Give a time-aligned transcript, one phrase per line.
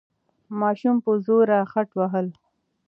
[0.59, 2.27] ماشوم په زوره خټ وهل.